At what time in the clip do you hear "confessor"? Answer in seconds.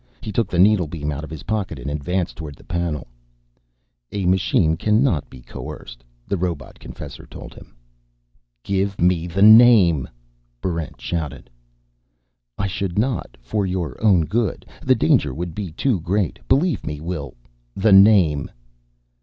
6.79-7.27